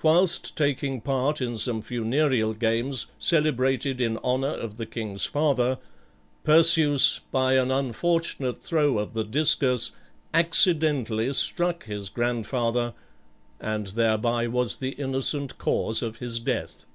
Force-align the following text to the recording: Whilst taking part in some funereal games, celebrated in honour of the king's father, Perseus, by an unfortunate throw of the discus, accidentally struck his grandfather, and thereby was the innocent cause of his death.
Whilst 0.00 0.56
taking 0.56 1.00
part 1.00 1.40
in 1.40 1.56
some 1.58 1.82
funereal 1.82 2.54
games, 2.54 3.06
celebrated 3.18 4.00
in 4.00 4.16
honour 4.18 4.54
of 4.54 4.76
the 4.76 4.86
king's 4.86 5.24
father, 5.24 5.80
Perseus, 6.44 7.18
by 7.32 7.54
an 7.54 7.72
unfortunate 7.72 8.62
throw 8.62 8.96
of 8.98 9.12
the 9.12 9.24
discus, 9.24 9.90
accidentally 10.32 11.32
struck 11.32 11.86
his 11.86 12.08
grandfather, 12.10 12.94
and 13.58 13.88
thereby 13.88 14.46
was 14.46 14.76
the 14.76 14.90
innocent 14.90 15.58
cause 15.58 16.00
of 16.00 16.18
his 16.18 16.38
death. 16.38 16.86